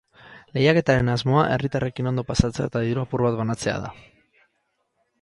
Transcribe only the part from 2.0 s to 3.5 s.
ondo pasatzea eta diru apur bat